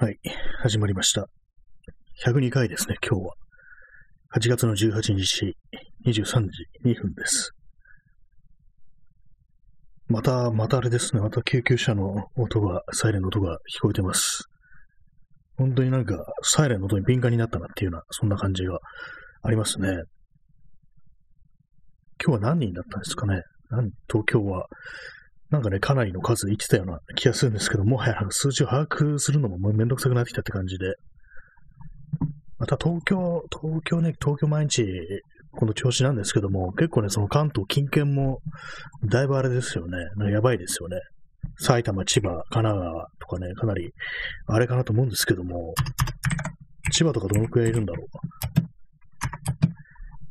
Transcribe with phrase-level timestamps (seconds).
[0.00, 0.20] はい、
[0.62, 1.26] 始まりました。
[2.24, 3.34] 102回ですね、今日は。
[4.36, 5.56] 8月の18日、
[6.06, 6.48] 23時
[6.84, 7.50] 2分です。
[10.06, 14.44] また、またあれですね、また救急車の音が、サイレンの音が聞こえてます。
[15.56, 18.78] 本当になんか、サイレンの音に敏感になったなっていうような、そんな感じが
[19.42, 19.88] ありますね。
[22.24, 23.42] 今日は何人だったんですかね。
[23.70, 24.68] なん東京は、
[25.50, 30.94] なんかね、かなりの数言ってたような気がするんですけど、もはや数字を把握するのもめんどくさくなってきたって感じで。
[32.58, 34.84] また東京、東京ね、東京毎日、
[35.52, 38.40] この調子なんですけども、結構ね、その関東近県も、
[39.04, 39.96] だいぶあれですよね。
[40.16, 41.00] なやばいですよね。
[41.56, 43.92] 埼玉、千葉、神奈川とかね、かなり、
[44.46, 45.72] あれかなと思うんですけども、
[46.92, 48.08] 千葉とかどのくらいいるんだろう。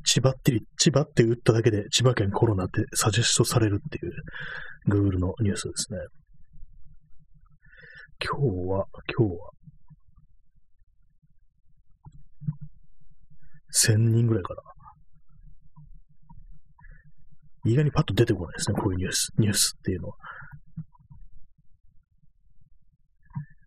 [0.06, 4.14] 千葉って、千葉って打っただけで千葉県コロナってサジェストされるっていう
[4.88, 6.00] Google のニュースですね。
[8.24, 8.86] 今日は、
[9.18, 9.52] 今日は、
[13.74, 14.62] 1000人ぐらいかな。
[17.66, 20.16] 意外にパッと出てこないですね、こういうニュース、ニュースっていうのは。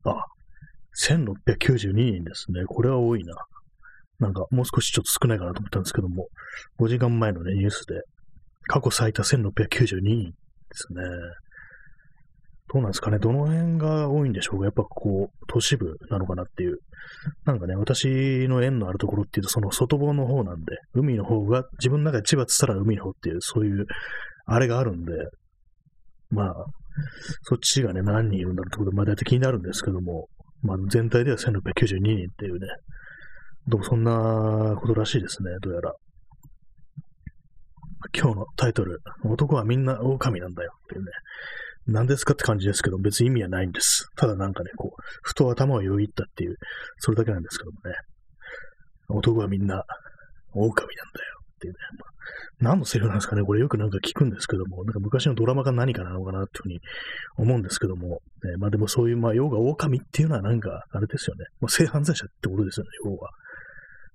[0.04, 0.24] あ、
[1.06, 2.64] 1692人ですね。
[2.66, 3.34] これは多いな。
[4.20, 6.28] なんか、もう少しちょっと少ないかなと思ったんですけども、
[6.78, 8.00] 5時間前のね、ニュースで、
[8.68, 10.34] 過去最多1692人
[10.70, 11.02] ですね。
[12.72, 16.78] どうなんですかねどの辺が多いんでしょうかやっぱこう、都市部なのかなっていう。
[17.44, 23.86] なんかね、私の縁のあるところっていうと、その外房の方なんで、海の方が、自分の中で千葉って言ったら海の方っていう、そういう、
[24.46, 25.12] あれがあるんで、
[26.30, 26.54] まあ、
[27.42, 30.28] そっちがね、何人いるんだろうってことまあ大体気になるんですけども、
[30.62, 32.68] まあ全体では1692人っていうね、
[33.66, 35.94] どうもそんなことらしいですね、どうやら。
[38.14, 41.10] 今日のタイトル、男はみんな狼なんだよっていうね、
[41.86, 44.08] 何ですかって感じですけど、別に意味はないんです。
[44.16, 46.56] ただなんかね、こう、ふと頭をよぎったっていう、
[46.98, 47.94] それだけなんですけどもね。
[49.08, 49.82] 男はみんな
[50.54, 51.78] 狼なんだよっていうね。
[52.60, 56.80] 何のセリフなんですかねこれよくなんか聞くんですけども、なんか昔のドラマか何かなのかなっていうふうに
[57.38, 61.46] 思うんですけども、ね、まあでもそういう、まあ、要が狼っていうのはなんか、あれですよね。
[61.60, 63.30] まあ、性犯罪者ってことですよね、要は。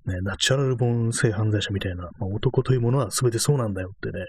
[0.07, 4.25] ね、ナチュラルボン性犯罪者みたいな、まあ、男というものは全てそうなんだよってね、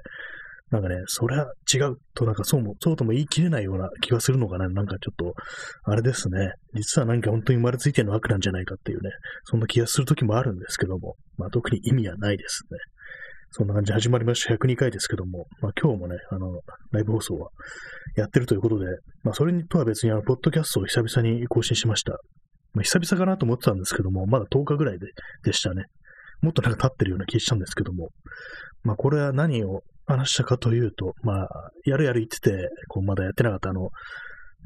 [0.71, 4.69] なんかね、それは違うと、なんかそうも、そうとも言い切れないような気がするのかな。
[4.69, 5.35] なんかちょっと、
[5.85, 6.55] あれですね。
[6.75, 9.11] 実は何か本当に生まれついての悪なんじゃないかっていうね、
[9.45, 12.79] そんな気がする時もあるんですけども、まあ特に意味はないですね。
[13.53, 14.55] そんな感じで始まりました。
[14.55, 16.61] 102回ですけども、まあ今日もね、あの、
[16.91, 17.51] ライブ放送は
[18.17, 18.87] やってるということで、
[19.23, 22.19] まあそれとは別にあの、ポッドキャストを久々に更新しました。
[22.77, 25.07] まあ久々かなと思ってたんですけども、まだ10日ぐらいで
[25.43, 25.85] でしたね。
[26.43, 28.11] もっとなんか経ってるような気がしたんですけども、
[28.85, 31.49] まあこれは何を話したかというと、まあ、
[31.85, 33.89] やるやる言ってて、こうまだやってなかったあの、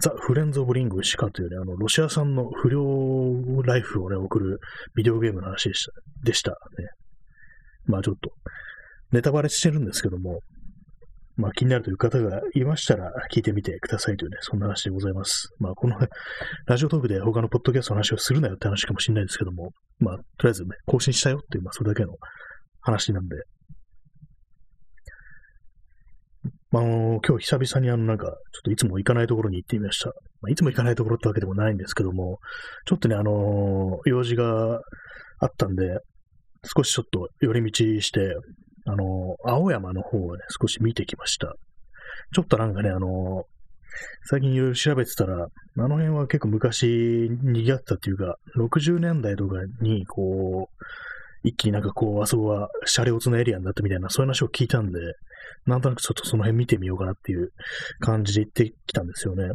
[0.00, 4.58] ザ・フレンズ・オブ・リング・シカというね、あの、ロシア産の不良ライフをね、送る
[4.94, 5.92] ビデオゲームの話でした。
[6.24, 6.56] でしたね。
[7.86, 8.32] まあちょっと、
[9.12, 10.40] ネタバレしてるんですけども、
[11.36, 15.50] まあ気になるという方がいましたら聞いてみてくださいというね、そんな話でございます。
[15.58, 15.96] まあこの
[16.66, 22.14] ラジオトークで他のポッドキャストの話をするなよって話かもしれないですけども、まあとりあえずね、更新したよっていう、まあそれだけの
[22.80, 23.36] 話なんで、
[26.70, 28.32] まあ、あの、今日久々にあの、なんか、ちょっ
[28.64, 30.10] といつも行かないところに行ってみました。
[30.40, 32.38] まあ、いつも行かないところってわけでもないんですけども、
[32.86, 34.80] ちょっとね、あの、用事が
[35.40, 35.98] あったんで、
[36.76, 38.20] 少しちょっと寄り道して、
[38.86, 41.54] あの、青山の方をね、少し見てきました。
[42.34, 43.44] ちょっとなんかね、あの、
[44.28, 50.84] 最近いろいろ調べてたら、あの辺は結構昔賑わったっていうか、60年代とかに、こう、
[51.42, 54.98] 一気になんかこう、あそこは車両のエリアになったみたいな、そういう話を聞いたんで、
[55.66, 57.52] なんとなくちょっとその辺見てみようかなっていう
[58.00, 59.50] 感じで行ってきたんですよね。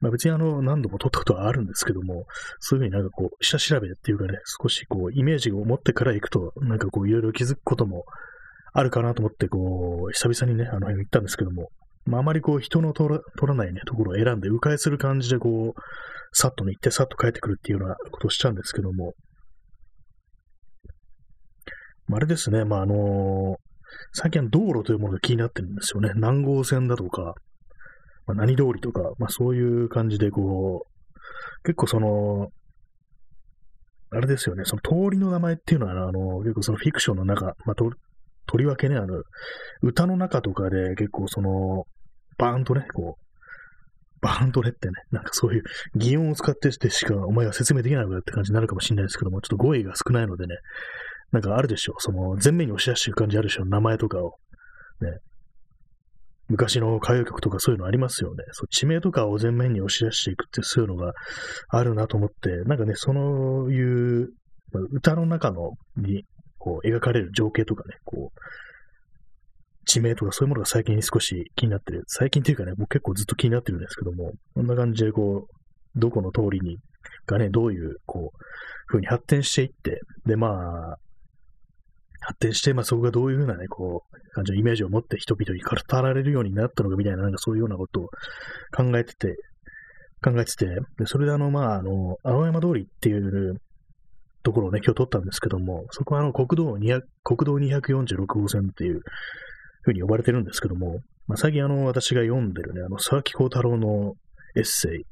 [0.00, 2.26] まあ別にあの、何度も撮ったことはあるんですけども、
[2.60, 8.04] そういうふうになんかこう、下調べっていうかね、少しこう、イメージを持ってから行くと、なんかこう、いろいろ気づくことも
[8.72, 11.70] あるかなと思って、こう、久々にね、あの辺行ったんですけども、
[12.04, 15.80] まああまりこう、人の通ら通らないね、ところを選んで、迂回する感じでこう、
[16.32, 19.14] さっとね、行ってさっと帰ってくるっていうようなことをしたんですけども、
[22.06, 23.56] まあ、あれですね、まああの
[24.12, 26.12] 最近道路というものが気になってるんですよね。
[26.14, 27.34] 南郷線だとか、
[28.28, 32.48] まあ、何通りとか、まあそういう感じでこう、結構その、
[34.10, 37.90] あれですよね、その通りの名前っていうのは、あの、結構そのフィクションの中、まあと、
[38.46, 39.22] とりわけね、あの、
[39.82, 41.84] 歌の中とかで結構その、
[42.38, 43.28] バーンとね、こう、
[44.20, 45.62] バーンとねってね、なんかそういう
[45.96, 50.56] 擬音を使ってしてしかお前は説明できないのかって感じになるかもしれないですけども、ちょっと語彙が少ないのでね、
[51.30, 51.94] なんかあるでしょ。
[51.98, 53.64] その、前面に押し出していく感じあるでしょ。
[53.64, 54.34] 名前とかを。
[55.00, 55.18] ね。
[56.48, 58.44] 昔の歌謡曲とかそういうのありますよね。
[58.52, 61.12] そう地名とかを前面に押し出していくってそういうのが
[61.68, 64.30] あるなと思って、なんかね、そういう、
[64.92, 66.24] 歌の中のに
[66.58, 68.40] こう描かれる情景とかね、こう、
[69.86, 72.04] 地名とかそういうものが最近少し気になってる。
[72.06, 76.76] 最近っていうかね、僕結構ずっと気になってるんですけども、こんな感じでこう、どこの通りに、
[77.26, 78.38] がね、どういう、こう、
[78.86, 80.96] 風に発展していって、で、まあ、
[82.20, 88.08] 発展して、まあそこがどういうふうなね、こう、感じのイメージを持って人々に語られるようになったのかみたいな、なんかそういうようなことを
[88.76, 89.36] 考えてて、
[90.22, 90.66] 考えてて、
[90.98, 93.60] でそれであの、まあ、あの、青山通りっていう
[94.42, 99.00] ところをね、今日撮ったんですけども、そこはあの、国道200、国道246号線っていう
[99.82, 104.14] ふうに呼ばれてるんですけども、まあ、最近あの、私が読んでるね、あの、佐々木幸太郎の
[104.56, 105.04] エッセイ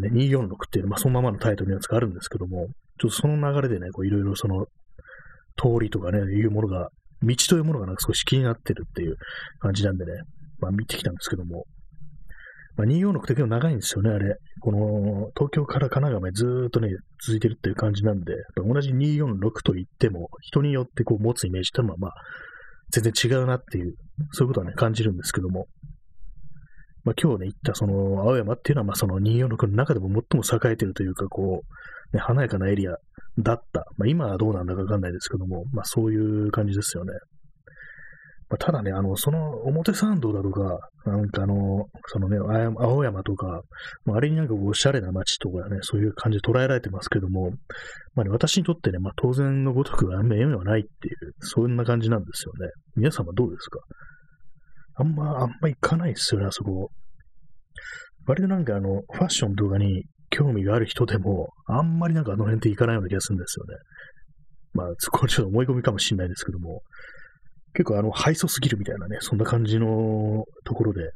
[0.00, 2.66] でね、246っていう、まあ、そのままのタイトルのやつがあるんですけども、
[3.00, 4.66] ちょっとその流れでね、こういろいろその、
[5.56, 6.88] 通りとかね、いうものが、
[7.22, 9.16] 道というものがなんか少し気になってるっていう
[9.60, 10.12] 感じなんでね、
[10.60, 11.64] まあ見てきたんですけども、
[12.76, 14.36] まあ、246って結構長いんですよね、あれ。
[14.60, 16.88] この、東京から神奈川までずっとね、
[17.24, 22.14] 続いてるっていう感じなんで、同じ246と言っても、人によってこう持つイメージってのはまあ、
[22.90, 23.94] 全然違うなっていう、
[24.32, 25.66] そういうことはね、感じるんですけども、
[27.04, 31.74] まあ、今日ね、行ったその、青山っていうのは、まあ、その246の中でも最も栄えてるというか、こう、
[32.14, 32.96] ね、華やかなエリア
[33.38, 33.84] だった。
[33.98, 37.12] まあ、今はどうなんだかわかんないですけども、まあ、そういう感じですよね。
[38.50, 42.36] まあ、ただね、あの、その表参道だとか、なんかあの、そのね、
[42.78, 43.62] 青山とか、
[44.04, 47.52] まあ、あれになんかおしゃれな街とかね、そういう感じで捉えられてますけども、
[48.14, 52.70] まあね、私にとってね、まあ当然のごとくあんま縁はないっていう、そんな感じなんですよね。
[52.96, 53.80] 皆様どうですか？
[54.96, 56.90] あんま、あんま行かないですよね、あそこ。
[58.26, 63.74] 割となんかあの、ファッションとかに興味がある人でも、あんまりなんかあの辺って行かないような気がするんですよね。
[64.74, 66.82] まあ、これちょっと思い込みかもしれないですけども、
[67.74, 71.10] 結構あの、ハイソすぎるみたいなね、そんな感じのところで、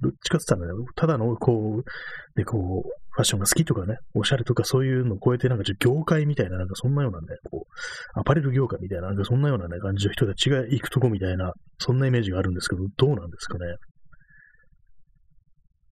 [0.00, 13.64] どっちかって言ったらね、ただのこう、ね、こう、ファッションが好きとかね、おしゃれとかそういうのを超えて、なんか業界みたいな、なんかそんなようなね、こう、アパレル業界みたいな、なんかそんなようなね、感じの人たちが行くとこみたいな、そんなイメージがあるんですけど、どうなんですかね。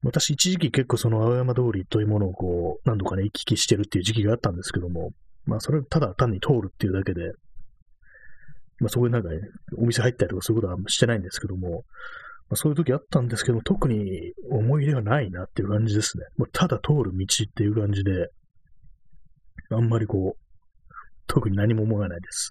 [0.02, 5.10] 私、一時期結構その青山通りというものをこう、何度かね、行き来してるっていう時期があったんですけども、
[5.46, 7.32] まあ、それただ単に通るっていうだけで、
[8.78, 9.38] まあ、そこになんかね、
[9.78, 11.84] お店入ったりとかそういうことはしてないんですけども、
[12.48, 16.24] まあ、そういう時あったんですけども、特に思い入れはないなっていう感じですね。
[16.36, 18.28] もうただ通る道っていう感じで、
[19.70, 20.40] あんまりこう、
[21.26, 22.50] 特に何も思わないです。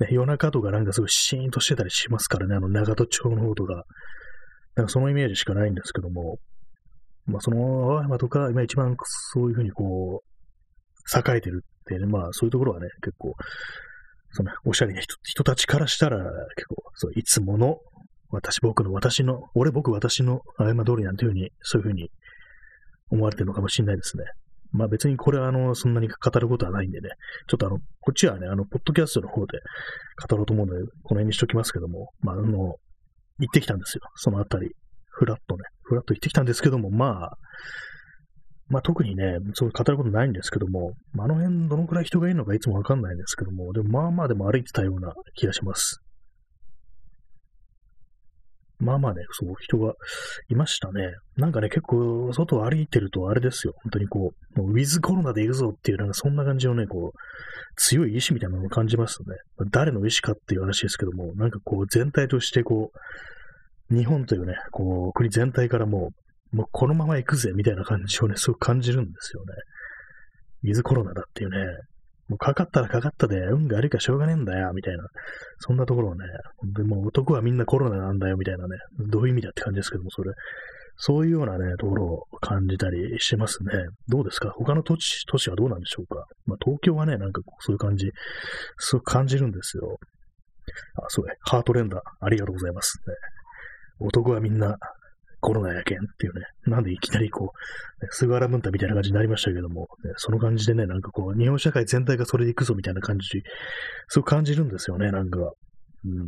[0.00, 3.84] ね、夜中とかなんかすごいシーンとしてたりしますからね、あの長門町の方とか。
[4.76, 6.38] なんかそのイメージしかないんですけども、
[7.26, 7.58] まあその
[7.92, 8.96] 青山とか、今一番
[9.32, 13.34] そういうふうにこう、栄えてるってね、まあそういうところはね、結構、
[14.32, 17.78] そのおしゃれな人人たちからしたら、結構、そういつもの
[18.30, 22.10] 私、僕の、私の、俺、僕、私の青山通りなんていうふうに、そういうふうに
[23.10, 24.24] 思われてるのかもしれないですね。
[24.72, 27.10] まあ別にこれはあの、そんなに語ることはないんでね、
[27.48, 29.58] ちょっとあの、こっちはね、あの、ポッドキャストの方で
[30.28, 32.76] 語ろうと思うので、この辺にしときますけども、まああの、
[33.38, 34.70] 行ってきたんですよ、そのあたり。
[35.18, 37.30] フラッとね、フラッと行ってきたんですけども、まあ、
[38.68, 46.02] まあ特にね、そう語ることないんですけども、あの辺どのくらい人がいるのかいつもわかんないんですけども、でもまあまあでも歩いてたような気がします。
[48.78, 49.94] まあまあね、そう、人が
[50.50, 51.14] いましたね。
[51.36, 53.72] なんかね、結構、外を歩いてるとあれですよ。
[53.82, 57.18] 本当にこう、もうウィズコロナで行くぞっていう、なんかそんな感じのね、こう、
[57.76, 59.36] 強い意志みたいなのを感じますね。
[59.70, 62.98] 誰の意志かっていう話ですけども、なんかこう、全体としてこう、
[63.90, 66.10] 日本というね、こう、国全体からも
[66.52, 69.54] う、もうこのまま行くぜみたいな感じをね、すごく感じるんですよね。
[70.64, 71.56] ウィズコロナだっていうね、
[72.28, 75.04] もうかかったらかかったで、運が悪いかしょうがねえんだよ、みたいな。
[75.60, 76.24] そんなところをね、
[76.74, 78.76] でも男はみんなコロナなんだよ、みたいなね。
[78.98, 80.32] どういう意味だって感じですけども、それ。
[80.98, 83.70] そういうようなね、ところを感じたりしてますね。
[84.08, 84.50] どうですか？
[84.56, 86.24] 他の都市、都市はどうなんでしょうか？
[86.46, 88.10] まあ、東京はね、なんかこうそういう感じ、
[88.78, 89.98] すごく感じるんですよ。
[90.96, 91.34] あ、そうね。
[91.42, 93.14] ハートレンダー、ありがとうございます、ね。
[94.00, 94.76] 男はみんな
[95.40, 97.52] コロナやけんっていうね、なんでいきなりこ
[98.00, 103.42] う、ね、菅原文太みたいな感じになりましたけども、ね、その感じでね、なんかこう、日本社会全体がそれでいくぞみたいな感じ、
[104.08, 105.38] そう感じるんですよね、なんか。
[106.04, 106.26] うん、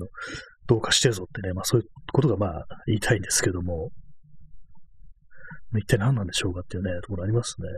[0.66, 3.90] どうかしてぞってね、まあそういうことがまあ言いたいんですけども、
[5.76, 7.68] 一体何なんでしょうかっていうね、ところありますね。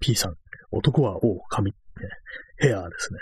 [0.00, 0.34] P さん、
[0.70, 1.76] 男は王、神、ね、
[2.58, 3.20] ヘアーですね。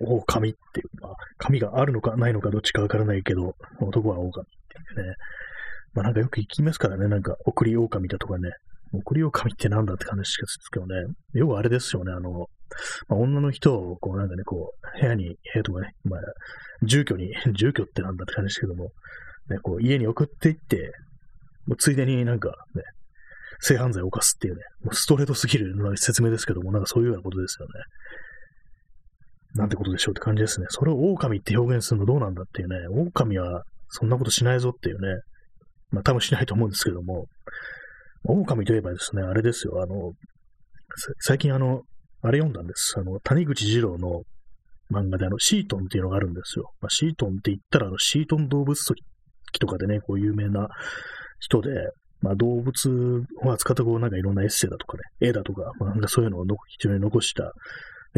[0.00, 5.14] 狼っていう、まあ、神があるのかないのかどっちかわからないけど、男は狼っていうね。
[5.94, 8.50] まあなんかよく聞きますからね、なんか、送り狼だとかね、
[8.92, 10.94] 送り狼ってなんだって感じですけどね。
[11.32, 12.46] 要はあれですよね、あの、
[13.08, 16.20] まあ、女の人を、こうなんかね、こう、部屋に、部屋とかね、まあ、
[16.82, 18.92] 住居に、 住居ってなんだって感じですけども、
[19.48, 20.92] ね、こう、家に送っていって、
[21.66, 22.82] もうついでになんかね、
[23.60, 27.72] 性犯罪を犯すっていうね、もうストレートすぎる説明ですけども、なんかそういうようなことですよね。
[29.54, 30.66] なんてことでしょうって感じですね。
[30.70, 35.20] それを狼って表現するのどうなんだっていうね、狼はそんなことしないぞっていうね、
[35.90, 37.26] まあ多分しないと思うんですけども、
[38.24, 40.12] 狼といえばですね、あれですよ、あの、
[41.20, 41.82] 最近あの、
[42.22, 42.94] あれ読んだんです。
[42.98, 44.22] あの、谷口二郎の
[44.90, 46.72] 漫画であの、シートンっていうのがあるんですよ。
[46.80, 48.74] まあ、シートンって言ったら、あの、シートン動物
[49.52, 50.68] 記とかでね、こう有名な
[51.40, 51.70] 人で、
[52.22, 57.52] まあ、動物を扱ったこう、なんかいろんなエッセイだとかね、絵だとか、まあ、なんかそういうのを非常に残した、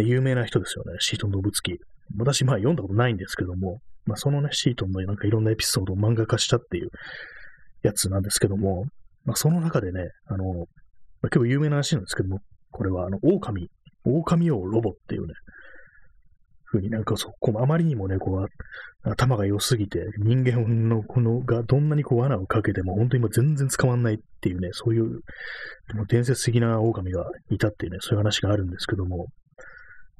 [0.03, 1.79] 有名な人ですよね、シートン動物記。
[2.19, 6.91] 私、まあ読んだことないんですけども、まあそのね、シートンのなんかいろんなエピソードを漫画化したっていう
[7.83, 8.85] やつなんですけども、
[9.25, 13.69] まあその中でね、あの、まあ、結構有名な話なんですけども、これはあの、狼、
[14.05, 15.35] 狼王ロボっていうね、
[16.67, 25.21] ふうになんかそこ、あまりにもね、こう、頭が良すぎて、人間のこのがどんなにこう罠をかけても本当にもう全然捕まんないっていうね、そういう、
[25.89, 29.27] でも伝説的な狼がいたっていうね、そういう話があるんですけども、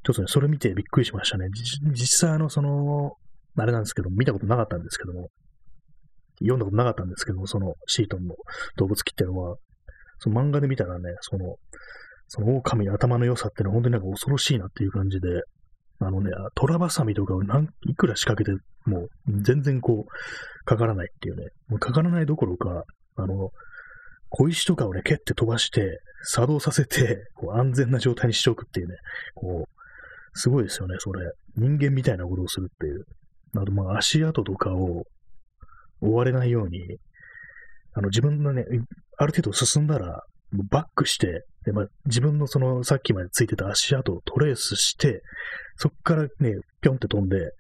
[0.07, 1.49] ちょっとね、それ見てびっくりしましたね。
[1.91, 3.15] 実際あの、その、
[3.57, 5.31] あれなんですけど、見たことなかったんですけども、
[6.39, 8.37] 読んだことなかったんですけども、そのシートンの
[8.77, 9.57] 動物記っていうのは、
[10.21, 11.57] その漫画で見たらね、その、
[12.29, 15.29] その狼の頭の良さっていうのは本当になんか恐ろしいなっていう感じで、
[15.99, 18.57] あのね、トラバサミとかを何いくら仕掛けて
[18.89, 19.09] も
[19.43, 22.85] 全然こう、かからないっていうね、もうかからないどころか、
[23.17, 23.51] あの、
[24.29, 28.97] 小石とかをね、蹴って飛ばして、作動させて、こう安全な状態にしておくっていうね、
[29.35, 29.76] こう、
[30.37, 31.31] すごいですよね、それ。
[31.57, 33.05] 人間みたいなことをするっていう。
[33.57, 35.05] あと、まあ、足跡とかを
[36.01, 36.99] 追われないように、
[37.95, 38.65] あの、自分のね、
[39.17, 40.23] ある程度進んだら、
[40.71, 45.23] バックして、で、まあ、自分のその、さっきまでついてた足跡をトレースして、
[45.77, 46.29] そこからね、
[46.83, 47.53] ぴょんって飛んで、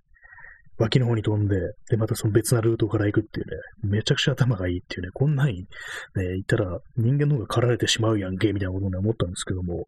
[0.79, 1.57] 脇の方に飛んで、
[1.89, 5.67] で、またその別なルートから行くっていうね、めちゃくちゃ頭がいいっていうね、こんなんにね、
[6.15, 9.87] 言ったら人間の方が狩られてしまうやんけ、みたいなことに思ったんですけども、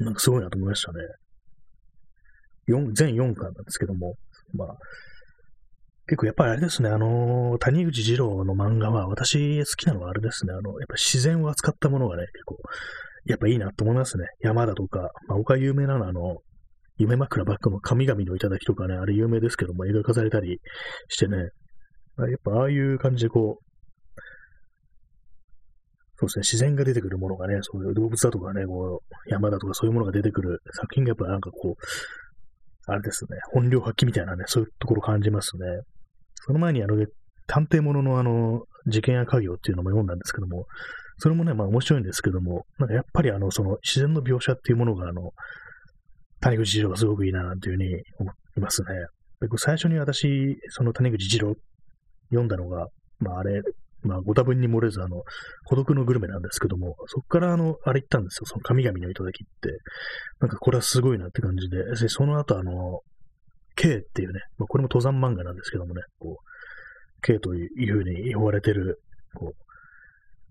[0.00, 0.98] なんかすごいなと思いましたね。
[2.68, 4.14] 4全4巻なんですけども、
[4.54, 4.68] まあ、
[6.08, 12.56] 結構やっぱりあれですね、あの、谷口二郎の漫画は、私好きなのはあれですね、あの、やっぱ自然を扱ったものがね、結構、
[13.24, 14.24] やっぱいいなと思いますね。
[14.40, 16.36] 山だとか、まあ、他有名なのは、あの、
[16.98, 20.60] 夢枕バックの神々の頂とかね、あれ有名ですけども、映画化されたり
[21.08, 21.48] してね、やっ
[22.42, 23.66] ぱああいう感じでこう、
[26.18, 31.82] そうですね、自然が出てくるものがね、そういう動物だとかね、こう、山だとかそういうものが出てくる作品がやっぱなんかこう、
[32.86, 35.66] あれですね、本領発揮みたいなね、そういうところ感じますね。
[36.46, 37.04] その前にあの、
[37.46, 40.66] 探偵物のあの、事件や家業っていうのも読んだんですけども、
[41.18, 45.32] それもね、まあ面白いんですけども、なんかやっぱりあの、その自然の描写っていうものがあの、
[46.40, 48.88] 谷口二郎がすごくいいな、なんていうふうに思いますね。
[49.56, 51.54] 最初に私、その谷口二郎
[52.30, 52.86] 読んだのが、
[53.18, 53.62] まああれ、
[54.06, 55.22] まあご多分に漏れず、あの、
[55.64, 59.78] 孤独のグルメなんですけども、そこからあの、あれ行ったんですよ、その神々の頂きって。
[60.40, 63.00] なんかこれはすごいなって感じで、でその後あの、
[63.74, 69.00] K っていうね、まあ、これも登山漫画なんですけどもね、こう、K というふうに呼ばれてる、
[69.34, 69.66] こう、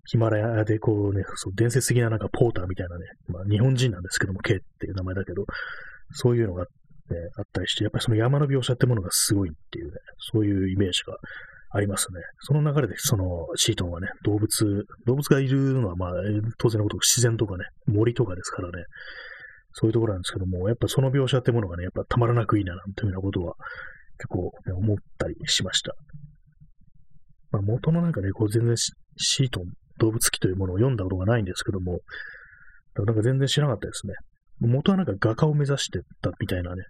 [0.06, 5.44] ヒマラヤでこうね、そう伝説的ななんかポーターみたいなね、まあ日本人なんですけども、K っていう名前だけど、
[6.12, 6.68] そういうのが、ね、
[7.36, 9.92] あったりして、やっぱりその山の描写ってものがすごいっていうね、
[10.32, 11.16] そういうイメージが
[11.70, 12.20] ありますね。
[12.40, 16.10] その流れで、そのシートンはね、動物、動物がいるのはまあ
[16.58, 18.84] 当然のこと自然とかね、森とかですからね、
[19.72, 23.54] そういうところなんですけども、やっぱその描写ってものがね、やっぱたまらなくいいな、なんていうようなことは
[24.18, 25.92] 結構、ね、思ったりしました。
[27.50, 29.64] まあ、元のなんかね、こう全然シートン、
[29.98, 32.00] 動物記というものを読んだことがないんですけども、
[32.94, 34.14] なんか全然知らなかったですね。
[34.60, 36.82] 元はなんか画家を目指してたみたいなね、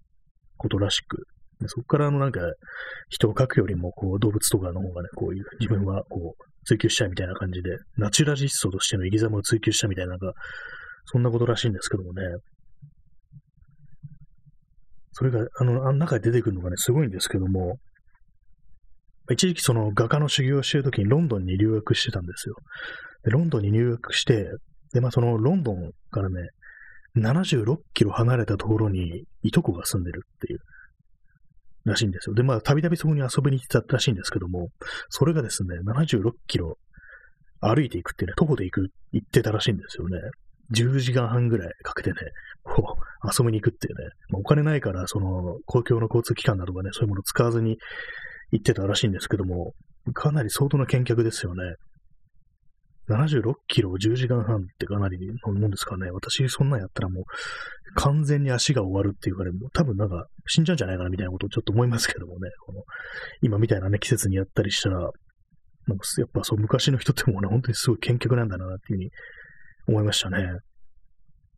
[0.56, 1.24] ことらしく、
[1.66, 2.40] そこからあのなんか
[3.08, 10.32] 人を描くよりもこう動物とかの方がね、こういう自分はこう追求したいみたいな感じで、ナチュラリストとしての生き様を追求したみたいな、なんか、
[11.06, 12.22] そんなことらしいんですけどもね。
[15.12, 17.76] それが、あの、あの中で出てくるのがね、すごいんですけども、
[19.32, 22.54] 一時期その画家の修行をしている時にロンドンに留学してたんですよ。
[23.24, 24.50] でロンドンに入学して、
[24.92, 26.50] で、まあそのロンドンからね、
[27.16, 30.58] 76キロ離れたところにいとこが住んでるっていう、
[31.86, 32.34] らしいんですよ。
[32.34, 34.68] で、まあたびたびそこに遊びに行ってたらしいんですけども、
[35.08, 36.78] それがですね、76キロ
[37.60, 40.18] 歩いていくってね、徒歩で行く、行ってたらしいんですよね。
[40.72, 42.16] 10時間半ぐらいかけてね、
[42.64, 47.78] こう、遊びに行くっていうね、まあ、お金ないから、その、公共の交通機関などがね、そういうものを使わずに
[48.50, 49.74] 行ってたらしいんですけども、
[50.12, 51.62] かなり相当な見客ですよね。
[53.08, 56.10] 76キロを10時間半ってかなりのもんですかね。
[56.10, 57.24] 私そんなんやったらもう
[57.94, 62.50] 完全に足が終わるっていうかね、もう多分なんか死んじゃうんじゃないかなみたいなことをちょっと思いますけどもね。
[62.64, 62.82] この
[63.42, 69.10] 今みたいなね、季節にやったりしたら、なんかやっぱそう昔の人ってもうね、本当にすごい健脚なんだなっていうふうに
[69.88, 70.44] 思いましたね。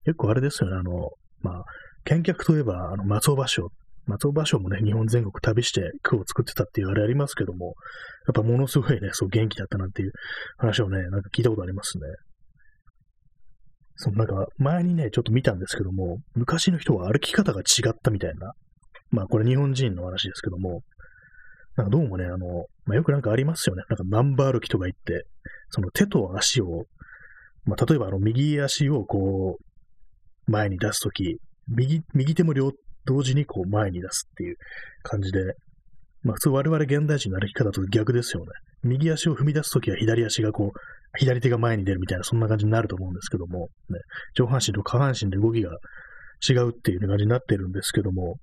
[0.05, 1.65] 結構あれですよね、あの、まあ、
[2.05, 3.69] 見客といえば、あの、松尾芭蕉。
[4.09, 7.75] 松尾芭蕉もね、日本全国旅して句を作ってたっていうあれありますけども、
[8.27, 10.13] やっぱものすごいね、そう元気だったなっていう
[10.57, 12.05] 話をね、なんか聞いたことありますね。
[13.97, 18.53] そのなんか、前にね、ちょっと見たんですけども、昔の人は歩き方が違ったみたいな。
[19.11, 20.83] まあ、これ日本人の話ですけども、
[21.77, 23.83] なんかどうもね、あの、まあ、よくなんかありますよね。
[23.89, 25.27] なんかナンバー歩きとか言って、
[25.71, 26.85] その手と足を、
[27.65, 31.39] まあ、例えばあの、右足をこう、前に出すとき、
[31.69, 32.73] 右、右手も両、
[33.09, 34.57] 同時にこう前に出すっていう
[35.03, 35.55] 感じで、
[36.23, 38.51] まあ普通我々現代人の歩き方と逆ですよね。
[38.83, 40.79] 右足を踏み出すときは左足がこう、
[41.19, 43.99] 左手が前に出るみたいな、そんな感じになると思うんですけども、ね、
[44.35, 45.71] 上半身と下半身で動きが
[46.47, 48.37] 違うっていう感じになってるんですけども、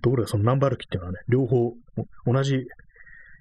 [0.00, 1.72] ところがそのナンバー歩きっていうのはね、両方、
[2.26, 2.66] 同じ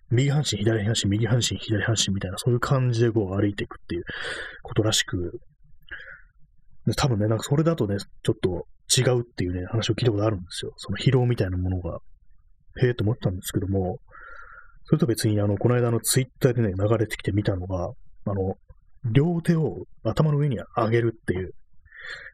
[0.09, 4.03] 右半身、左半身、右半身、左半身みたいな、そういう感じでこう歩いていくっていう
[4.63, 5.39] ことらしく、
[6.95, 10.73] 多分ね、なんかそれだとね、ちょっと違うっていうね、話を聞いたことあるんですよ。
[10.77, 11.99] その疲労みたいなものが。
[12.81, 13.99] へえと思ったんですけども、
[14.85, 17.91] それと別に、あの、この間のツイッターでね、流れてきてみたのが、
[18.25, 18.55] あの、
[19.11, 21.53] 両手を頭の上に上げるっていう、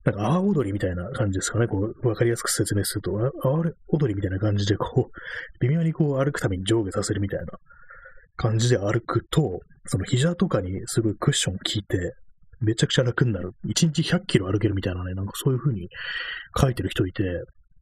[0.03, 1.67] なんか、阿波踊りみたいな感じですかね。
[1.67, 7.45] こう、わかりやすく説明すると、阿波踊りみたいな感じで、こう、微妙にこう歩くために上下させるみたいな
[8.35, 12.15] 感じで歩くと、その膝とかにすごいクッション効いて、
[12.61, 13.51] めちゃくちゃ楽になる。
[13.67, 15.89] 1日100キロ歩けるみたいなね、なんかそういう風に
[16.59, 17.23] 書いてる人いて、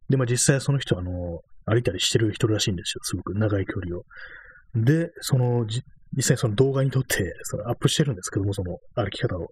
[0.08, 3.00] で、まあ実際その人はあの、歩いたりしてる人らしいんですよ。
[3.02, 4.02] すごく長い距離を。
[4.74, 5.66] で、その、
[6.14, 9.48] 実際その動画に撮って、そのアップしてるんですけども、その歩き方を。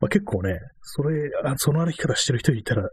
[0.00, 2.90] まあ、結構ね、それ、あその歩き方してる人いたら、ちょっ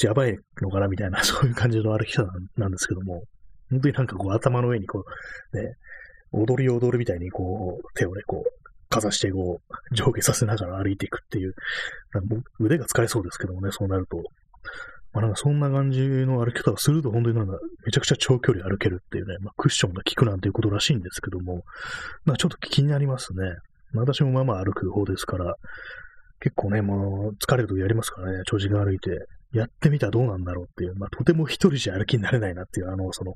[0.00, 3.22] とやばいのかなみたいな、 そういう感じの歩き方なんですけども、
[3.70, 5.04] 本当になんかこう頭の上にこ
[5.52, 5.74] う、ね、
[6.32, 8.63] 踊り踊るみたいにこう、手をね、こう、
[8.94, 11.54] かざしてこう、上下させながら歩いていくっていう、
[12.60, 14.18] 腕が疲れそうですけどもね、そうなると。
[15.12, 21.62] まあ、なんかそんな感じの歩き方をすると本当になんかめちゃくちゃ長距離歩けるっていうね、まあ、クッションが効くなんていうことらしいんですけども、
[22.24, 23.38] まあちょっと気になりますね。
[23.92, 25.54] まあ、私もまあまあ歩く方ですから、
[26.40, 29.10] 結構ね、もう疲れるとやりますからね、長時間歩いて、
[29.52, 33.34] やってみたらどうなんだろうっていう、まあとても一人じゃ歩きになれないなっていう、あの、その、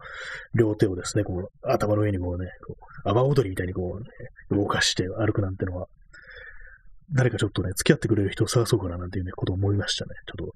[0.55, 4.07] 両手をですね、こう、頭の上にこうね、こう阿波踊りみたいにこう、ね、
[4.51, 5.87] 動かして歩くなんてのは、
[7.13, 10.11] 誰かちょっとね、付き合ってくれる人を探そうかななんていうね、ことを思いましたね。
[10.27, 10.55] ちょっと、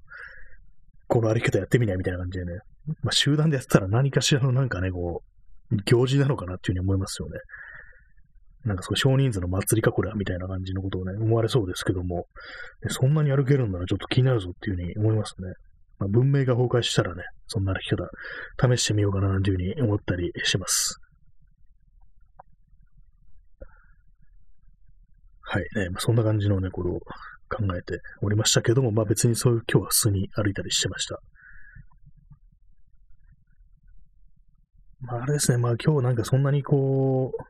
[1.07, 2.59] この歩き方やってみないみたいな感じでね。
[3.01, 5.23] まあ、集団でやってたら何かしらのなんかね、こ
[5.71, 7.39] う、行事なのかなっていうふうに思いますよね。
[8.65, 12.27] なんかそう少人数の祭りかこれみたいな感じのことをね、思われそうですけども、
[12.87, 15.53] そんなに歩けるんならちょっと気になるぞっていうふうに思いますね。
[15.99, 18.07] まあ、文明が崩壊したらね、そんな歩き方、
[18.75, 20.99] 試してみようかななんていうふうに思ったりします。
[25.53, 31.19] はい、ね、そんな感じのね、これを考えておりましたけども、まあ別にそういう今日は普通に歩いたりしてました。
[35.01, 37.43] まああれですね、まあ今日なんかそんなにこう、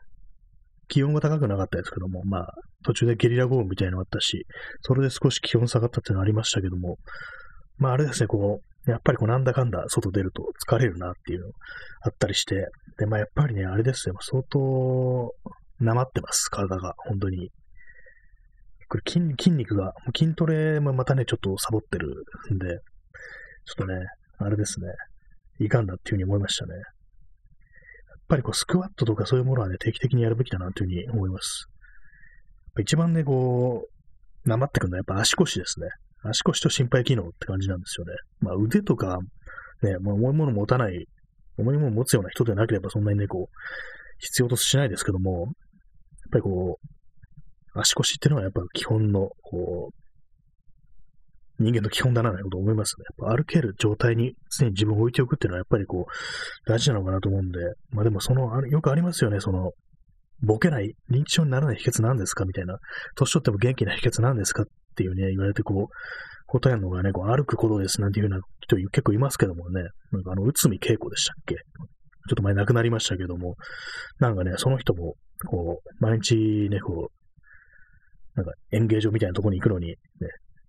[0.89, 4.45] 気温が高くなかったですけども、まあ途中でゲリラ豪雨みたいなのあったし、
[4.81, 6.97] それで少し気温下がったっていうのありましたけども、
[7.77, 11.47] まああれですね、こう、やっぱりこうなんだかんだ外出ると疲れるなっていうの
[12.01, 12.67] あったりして、
[12.99, 15.31] で、まあやっぱりね、あれですよ、相当、
[15.79, 17.49] なまってます、体が、本当に。
[18.87, 22.67] これ筋筋肉が、筋トレもまたね、ちょっとサボってるんで、
[23.65, 23.95] ちょっとね、
[24.37, 24.87] あれですね、
[25.59, 26.73] いかんだっていうふうに思いましたね。
[26.75, 26.83] やっ
[28.27, 31.67] ぱりこう、スクワットとかそういうものはね、定期的にやるべきだなというふうに思います。
[32.79, 33.87] 一番ね、こ
[34.45, 35.87] う、なまってくるのはやっぱ足腰ですね。
[36.23, 38.13] 足腰と心肺機能って感じなんですよね。
[38.39, 39.19] まあ腕とか、
[39.81, 41.05] ね、まあ、重いもの持たない、
[41.57, 43.55] 重いもの持つような人でなければそんなにね、こう、
[44.19, 45.49] 必要としないですけども、やっ
[46.31, 46.87] ぱりこう、
[47.75, 53.05] 足腰っていうのはやっぱ基本の、こう、人間の基本だななと思いますね。
[53.25, 57.59] やっぱ歩ける状態に常に自分を置いておくっていうのはやっぱりこう、大事なのかなと思うんで、
[57.91, 59.71] まあでもその、よくありますよね、その、
[60.41, 62.77] ボケない、認知症にならない秘訣なんですかみたいな、
[63.15, 65.93] 年取っても元気な秘訣なんですかっていうね、言われてこう、
[66.47, 71.55] 答えるのがね、こう歩くことですなんていうような人結構いますけどもね、なんかあの、内海恵子でしたっけ？
[71.55, 71.61] ちょ
[72.33, 73.55] っと前亡くなりましたけども、
[74.19, 75.15] なんかね、その人も、
[75.47, 76.35] こう、毎日
[76.69, 77.13] ね、こう、
[78.35, 79.95] なんか演芸場みたいなところに行くのに、ね、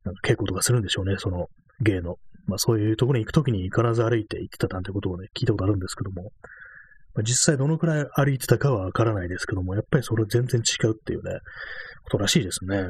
[0.05, 1.47] なんか稽古とかするんでしょうね、その
[1.81, 2.17] 芸の。
[2.47, 6.33] まあそういうところに行くときに必ず歩いて行ってたなんてことをね、聞いたことあるんですけども、
[7.15, 11.39] まあ、実際どのくらい歩いてたかはわからないですけども、やっぱりそれ全然違うっていうね、
[12.05, 12.85] ことらしいですね。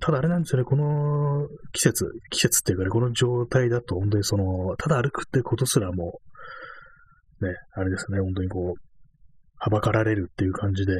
[0.00, 6.20] ただあれなんですよね、この季節、季節っていうかね、この状態だと本当にその、ただ歩くってことすらも、
[7.40, 8.80] ね、あれですね、本当にこう、
[9.56, 10.92] はばかられるっていう感じで、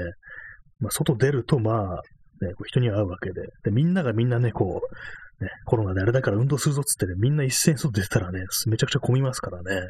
[0.81, 2.03] まあ、外出ると、まあ、
[2.41, 4.81] ね、こう人に会うわけでで、みんながみんなね、こ
[5.41, 9.87] う、ね、コロナであれだから運動するぞっつってね、みんな一斉に外出たらね、めちゃくちゃ混みますからね。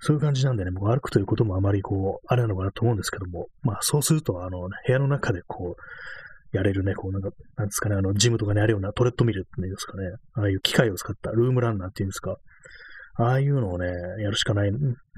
[0.00, 12.36] そういう感じなんでね、僕歩くということもあまりこう、あれなのかなと思うんですけども、まあそうすると、あの、ね、部屋の中でこう、やれるね、こうなんか、なんですかね、あの、ジムとかにあるようなトレッドミルっていうんですかね、ああいう機械を使ったルームランナーっていうんですか、
[13.18, 13.86] ああいうのをね、
[14.22, 14.70] やるしかない、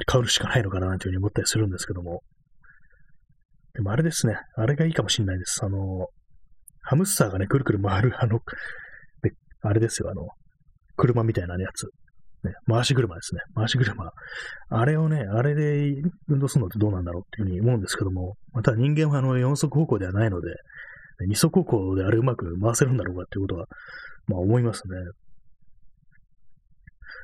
[0.07, 2.23] 買うしかないのかななんていうふうに思ったりするんですけども。
[3.75, 5.65] でもあれですね、あれがいいかもしれないです。
[5.65, 6.09] あの、
[6.89, 8.41] ハムスターがね、くるくる回る、あの、
[9.23, 10.27] であれですよ、あの、
[10.97, 11.85] 車みたいなやつ。
[12.45, 13.43] ね、回し車ですね。
[13.55, 14.11] 回し車。
[14.71, 15.93] あれをね、あれで
[16.29, 20.49] 運動するのってどうなんだろうっていうふうに思うんですけども、また人間はあの4足歩行ではないので、
[21.27, 23.67] 二足歩行であれうまく回せるんだろうかっていうことは、
[24.27, 24.97] まあ思いますね。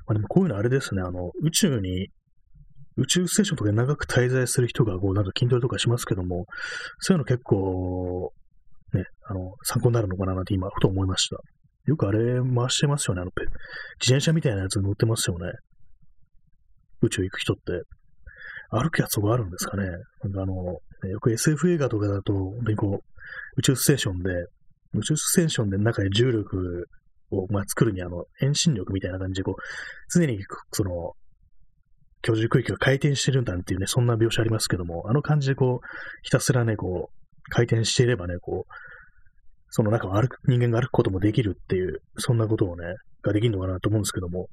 [0.06, 2.08] まあでもこういうのあれですね、あの、宇宙に、
[2.96, 6.46] 宇宙ステーションとかで長く滞在する人がこうなんか筋トレとかしますけども、
[6.98, 8.32] そういうの結構、
[8.96, 11.36] ね、あの、参考になるのかななんて今、ふと思いました。
[11.86, 13.22] よくあれ回してますよね。
[13.22, 13.30] あの、
[14.00, 15.52] 自転車みたいなやつ乗ってますよね。
[17.02, 17.62] 宇宙行く人って。
[18.70, 19.84] 歩くやつがあるんですかね。
[20.22, 20.54] なんかあの、
[21.08, 23.04] よく SF 映画とかだと、本当にこう、
[23.58, 24.30] 宇宙ステーションで、
[24.94, 26.88] 宇宙ステーションで中で重力
[27.30, 29.54] を、まあ、作るにあの、遠心力みたいな感じで、こう、
[30.12, 30.38] 常に、
[30.72, 31.12] その、
[32.22, 35.86] 居住区域が回転してるんだっていうね、そんな描写ありますけども、あの感じでこう、
[36.22, 38.72] ひたすらね、こう、回転していればね、こう、
[39.76, 42.84] その中を歩く、人間が歩くこともできるっていう、そんなことをね、
[43.24, 44.46] ができるのかなと思うんですけども、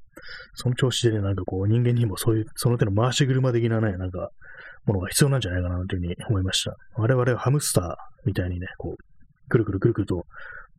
[0.55, 4.29] その調子でね、なんかこう、人間にもそういう、その手の回し車的なね、なんか、
[4.86, 6.75] ものが必要なんじゃないかなというふうに思いました。
[6.95, 10.25] 我々はハムスターみたいにね、こう、くるくるくるくると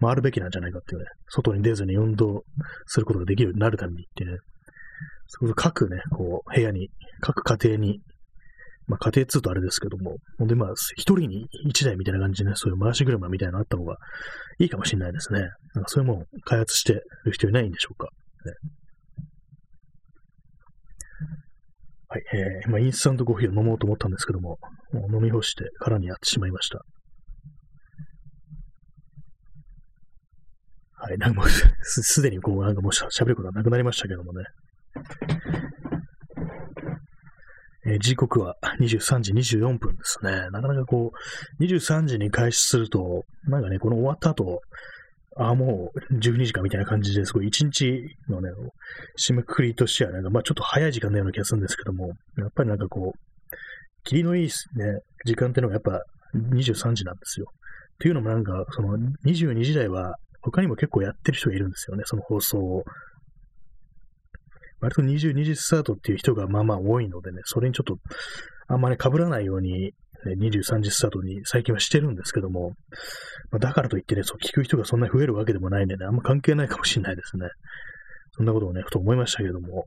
[0.00, 2.42] 回るべきなんじゃないかっていうね、外に出ずに運動
[2.86, 4.38] することができるようになるためにっていうね、
[5.28, 8.00] そ各ね、こう、部屋に、各家庭に
[8.86, 13.96] まあ、家庭2とあれですけども、ほんでまあ、一人に一台みたいな感じでね、そういう回し車みたいなのあった方が
[14.58, 15.40] いいかもしれないですね。
[15.74, 18.08] なんかそういうものを開発してる人いないんでしょうか。
[18.44, 18.52] ね、
[22.08, 24.58] はい、えー、まあ、インスタントコーヒーを飲もうと思ったんですけども、
[24.92, 26.80] もう飲み干して空にやってしまいました。
[30.96, 31.70] はい、なんかもうす、
[32.02, 34.44] すでにこう、なんかもう喋ることはなくなりましたけどもね。
[37.84, 40.30] えー、時刻は23時24分ですね。
[40.50, 41.12] なかなかこ
[41.60, 44.60] う、23時に開始すると、なんかね、この終わった後、
[45.36, 48.50] ああ、もう12時かみたいな感じですごい1日のね、
[49.18, 53.18] 締めくくりとしてはなんか、まあちょっと早い時間のような気がするんですけども、やっぱりなんかこう、
[54.04, 54.50] 霧のいいね、
[55.24, 56.02] 時間っていうのがやっぱ
[56.36, 57.46] 23時なんですよ。
[57.94, 62.84] っていうのもなんか、その22時台は他にも結構やってる人がいるんですよね、その放送を。
[64.82, 67.96] 割と22時スタートっていう人がまあまあ多いのでね、それにちょっと
[68.66, 69.92] あんまり被らないように、ね、
[70.38, 72.72] 23時スタートに最近はしてるんですけども、
[73.52, 77.46] まあ、だからといってね、そう聞く人がそんなに増えるわけでもないんでね、あんま関係ないかもしれないですね。
[78.36, 79.86] そんなことをね、ふと思いましたけども。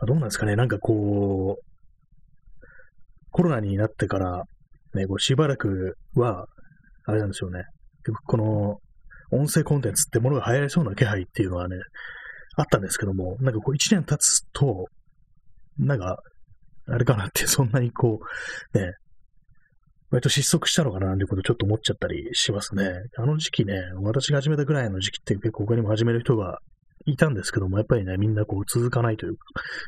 [0.00, 1.64] あ、どうなんですかね、なんかこう、
[3.32, 4.44] コロナになってから、
[4.94, 6.46] ね、こうしばらくは、
[7.06, 7.64] あれなんですよね、
[8.04, 8.80] 結局この
[9.32, 11.76] 音声コンテンツってものが流行りそうな気配っていうのはね、
[12.56, 14.86] あったんですけども、なんかこう一年経つと、
[15.78, 16.18] なんか、
[16.88, 18.20] あれかなって、 そんなにこ
[18.74, 18.92] う、ね、
[20.10, 22.90] 割と失速したのかなってことちょっと思っちゃったりしますね。
[23.18, 26.60] あの時期ね、私が始めたぐらいの時期って結構他にも始める人が
[27.06, 29.40] いたんですけども、やっぱりね、みんなこう続かないというか、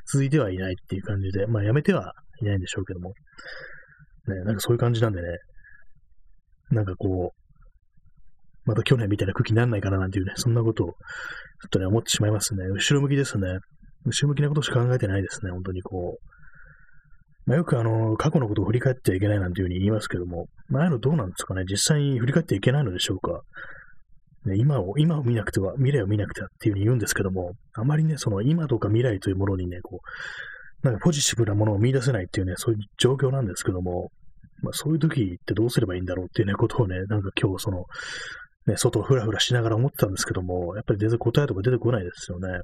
[0.07, 3.15] 続いてはいないっていう感じで、まあやめてはいないんでしょうけども、
[4.27, 5.29] ね、なんかそういう感じなんでね、
[6.71, 7.38] なんかこう、
[8.69, 10.95] また去年みたいな空気にならないかななんていうね、そんなことを、ちょっ
[11.71, 12.67] とね、思ってしまいますね。
[12.67, 13.49] 後ろ向きですね。
[14.05, 17.49] 後ろ向きなことしか考えてないですね、本当にこう。
[17.49, 23.41] まあ、よくあの、過去のことを振り返ってはいけないなんていうふうに言いますけども、まあ、あいうのどうなんですかね実際に振り返ってはいけないのでしょうか
[24.45, 30.01] ね、今を、今を見なくては、未来を見なくてはっていうふうに言うんですけども、あまりね、その今とか未来というものにね、こ
[30.83, 34.11] う、なんかポジティブなものを見出せないっていうね、そういう状況なんですけども、
[34.63, 37.85] まあそういう時ってどうすればいいんだろうっていうね、ことをね、なんか今日その、
[38.69, 42.61] ね、外をふらふらしながら思ってたんですけども、やっぱり全然答えとか出てこないですよね。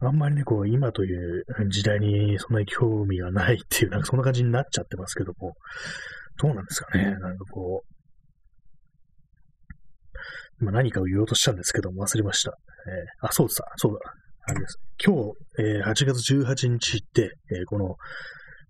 [0.00, 5.54] あんまりね、こう、今という時代にそんなに興味がないっていう、なんかそんな感じになっちゃってますけども、
[6.40, 7.88] どうなんですかね、なんかこう、
[10.60, 12.52] 今何かを言おうとしたんですけども忘れました。
[12.86, 13.98] えー、あ、そうだ、そうだ。
[14.46, 14.78] あれです。
[15.04, 17.96] 今日、えー、8月18日って、えー、この、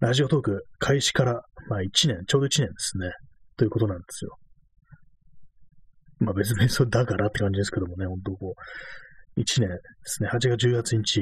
[0.01, 3.11] ラジオトーク開始から、まあ1年、ちょうど1年ですね。
[3.57, 4.39] ということなんですよ。
[6.21, 10.29] まあ別にそれだからって感じですけどもね、本当こう、1年ですね。
[10.29, 11.21] 8月18日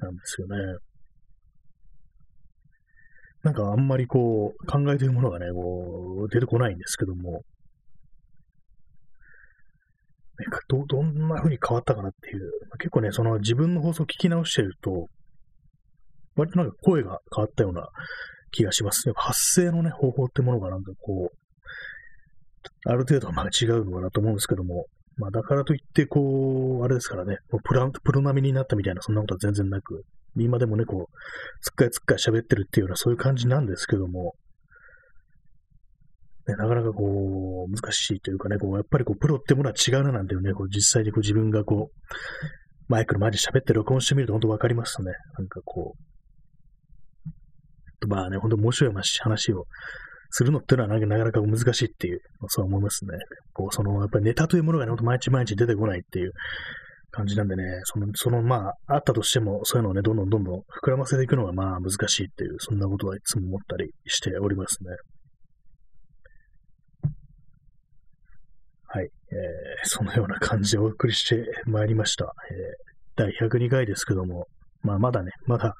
[0.00, 0.56] なんですよね。
[3.42, 7.42] なんかあんまりこう、考えというものがね、こう、出てこないんですけども、
[10.68, 15.06] ど、どんな風に変わったかなっていう、結構ね、その自分の放送を聞き直してると、
[16.36, 17.88] 割となんか声が変わったような
[18.50, 19.08] 気がします。
[19.08, 21.45] やっぱ発声のね、方法ってものがなんかこう、
[22.86, 30.04] ある程度はまあ違うのかなと思うんですけども、まあだからといって、こう、あれですからね、プラプロ並みになったみたいな、そんなことは全然なく、
[30.36, 34.34] 今でもね、こう、つっかいつっかい喋ってるっていうような、そういう感じなんですけども、
[36.46, 41.96] ね、なかなかこう、難しいというかね、こう、やっぱりこう、プロってものは違うななんていうね、こう、実際にこう自分がこう、
[42.88, 45.12] マイクの前で喋って録音してみると本当わかりますね。
[45.38, 46.00] なんかこう、
[48.06, 49.66] まあね、本当面白い話を
[50.38, 53.12] するのっていうのはなかなか難しいっていう、そう思いますね。
[53.54, 56.32] こう、その、やっぱりネタというものがね、ほんと毎日毎日出てこないっていう
[57.10, 64.90] 感じなんでね、その、その、まあ、あったとしても、そういうのをね、どんどんどんどん膨らませていくのが、まあ、難しいっていう、そんなことはいつも思ったりしておりますね。
[68.88, 69.04] はい。
[69.04, 72.34] えー、そのような感じでお送りしてまいりました。
[72.50, 74.48] えー、第102回ですけども、
[74.82, 75.74] まあ、まだね、まだ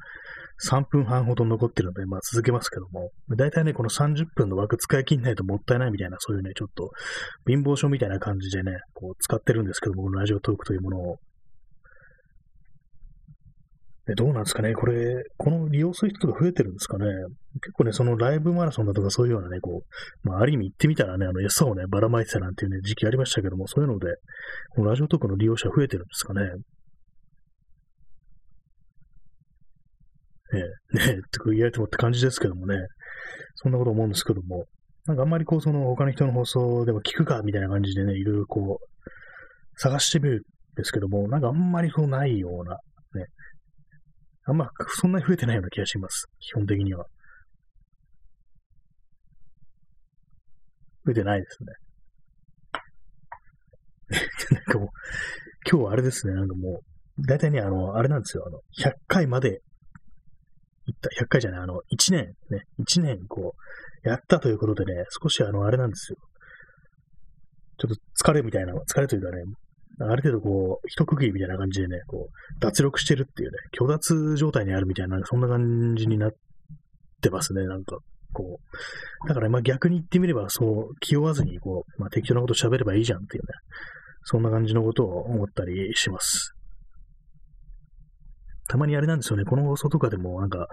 [0.65, 6.91] 3分半ほど残ってるので、まあ続けますけども、大体ね、この30分の枠使い切んないともったいないみたいな、そういうね、ちょっと
[7.47, 11.17] 貧乏症みたいな感じでね、こう使ってるんですけども、このラジオトークというものを。
[14.07, 17.07] でどうなんですかねこれ、この利用する人が増えてるんですかね。
[17.61, 24.07] 結構ね、そのライブマラソンだとかそういうようなね、こう、まあ、ある意味行ってみたらね、あの、餌をね、ばらまいてたなんていうね、時期ありましたけども、そういうので、
[24.77, 26.43] このラジオトークの利用者増えてるんですかね。
[30.55, 30.61] ええ、
[30.97, 32.77] ねえ、って言われてもって感じですけどもね、
[33.57, 34.67] そんなこと思うんですけども、
[35.07, 38.87] なんかあんまりこう、その他の人の放送でも聞くかみたいな感じでね、いろいろこう、
[39.79, 40.43] 探してみるん
[40.77, 42.79] ですけども、なんかあんまりそうないような、
[43.21, 43.27] ね、
[44.45, 46.27] あんまそんなに増えてないような気がします。
[46.39, 47.07] 基本的には。
[51.05, 51.73] 増えてないですね。
[54.55, 54.89] なんかもう、
[55.69, 56.81] 今日はあれですね、なんかも
[57.19, 59.63] う、大体ね、あの、あれなんですよ、あの、100回まで、
[61.21, 63.55] 100回じゃない、あの、1年ね、1年こ
[64.05, 66.19] う、やったということでね、少しあの、あれなんですよ。
[67.79, 69.43] ちょっと疲れみたいな、疲れというかね、
[70.01, 76.31] ある程度こう、一区切りみたいな感じでね、こう、脱力してるっていうね、虚脱状態にあるみたいな、そんな感じになっ
[77.23, 77.99] てますね、なんか。
[78.33, 78.61] こ
[79.25, 79.29] う。
[79.29, 83.49] だからまあ逆に言ってみれば、そう、気負わずにこう、まあ適当なこと喋ればいいじゃんっていうね、
[84.25, 86.56] そんな感じのことを思ったりします。
[88.69, 90.69] たまにあれなんですよね、この放送とかでもなんか、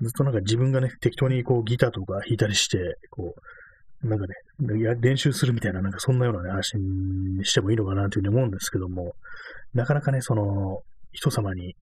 [0.00, 2.78] ずっとなんか自分がね、適当にこうギターとか弾いたりして、
[3.10, 3.34] こ
[4.02, 4.34] う、なんかね、
[5.00, 9.12] 練習するみたいな、なんかそんなようなね、話にしてもいいのかなというふうに思うんですけども、
[9.74, 10.80] なかなかね、その、
[11.12, 11.76] 人様に、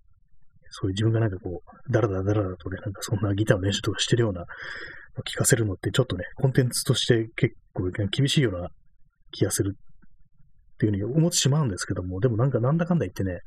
[0.70, 4.44] そういう自分がなんかこう、ダラダラダラダとね、なんかそんなギターの練習とかしてるような、
[5.24, 8.68] 聞かせるのってちょっとね、コンテンツとして結構厳しいような
[9.32, 13.40] 気がするっていうふうに思ってしまうんですけども、でもなんかなんだかんだ言ってね、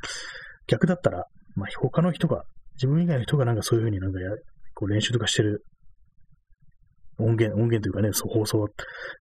[0.67, 2.43] 逆だったら、まあ、他の人が、
[2.75, 4.29] 自分以外の人がなんかそういうふうになんかや、
[4.73, 5.63] こう練習とかしてる
[7.19, 8.67] 音源、音源というかね、そう放送っ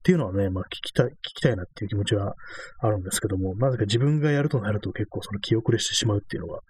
[0.03, 2.35] ていうのはね、まあ聞きたい、聞きたいなっていう気持ちは
[2.81, 6.61] あるんですけども、なぜか自分がやるとなると結構その気遅れしてしまうっていうのが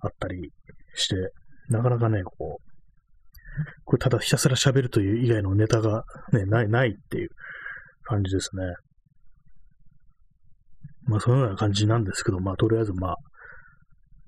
[0.00, 0.52] あったり
[0.94, 1.16] して、
[1.68, 2.66] なかなかね、こう、
[3.84, 7.30] これただひたすら喋るという以外のネタがね、ない、ないっていう
[8.04, 8.62] 感じですね。
[11.04, 13.16] まあ、そのような感じなんですけど、まあ、とりあえず、まあ、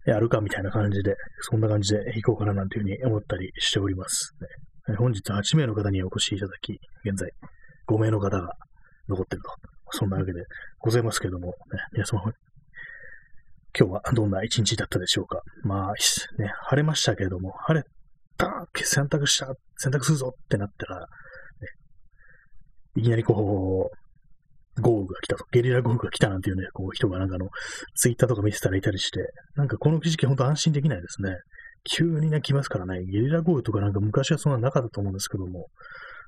[0.09, 4.33] やるかみたいな感じで、そんな感じで行こうかななんていうふうに思ったりしております、
[4.89, 4.97] ね。
[4.97, 7.31] 本日8名の方にお越しいただき、現在
[7.87, 8.55] 5名の方が
[9.09, 9.51] 残ってると。
[9.91, 10.45] そんなわけで
[10.79, 11.55] ございますけども、ね、
[11.93, 12.23] 皆様、
[13.79, 15.43] 今日はどんな一日だったでしょうか。
[15.63, 15.93] まあ、
[16.43, 17.87] ね、晴れましたけれども、晴れ
[18.39, 21.07] た、洗濯した、洗濯するぞってなったら、ね、
[22.97, 24.08] いきなりこう、
[24.81, 27.49] 豪雨が来たと、ゲリラ豪雨が来たなんていうね、こう人がなんかあの、
[27.95, 29.21] ツイッターとか見てたらいたりして、
[29.57, 31.37] なんかこの時期ほんと安心できないですね。
[31.85, 35.69] 急にね、来ますからね、ゲリラ豪雨とかなんか昔はそんななかったと思うんですけども、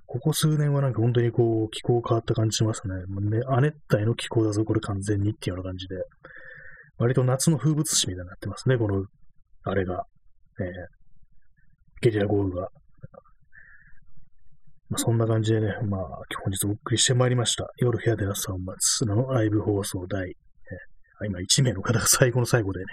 [0.07, 2.95] ここ数年はなんか本当にこう、気候変わった感じしますね。
[3.39, 5.97] ね亜熱帯の気候だぞ、これ完全にっていうような感じで。
[6.99, 9.05] 割と夏の風物詩みたいになってますね、この、
[9.65, 10.05] あれが。
[10.61, 10.67] えー、
[12.03, 12.69] ゲリラ豪雨が。
[14.91, 16.01] まあ、そんな感じでね、まあ、
[16.43, 17.69] 本日お送りしてまいりました。
[17.79, 22.87] 夜部屋で朝を待つのライブ放送第、えー、今、1名の方が最後の最後でね、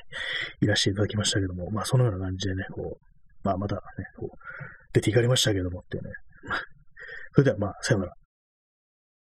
[0.62, 3.06] いらしていただきましたけども、まあ、そのような感じでね、こう、
[3.44, 3.82] まあ、またね、
[4.16, 4.38] こう、
[4.94, 6.04] 出ていかれましたけどもってね。
[7.34, 8.14] それでは、まあ、さよなら。